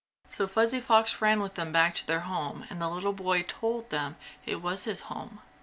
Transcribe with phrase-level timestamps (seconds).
[0.27, 3.91] So Fuzzy Fox ran with them back to their home and the little boy told
[3.91, 4.15] them
[4.47, 5.41] it was his home.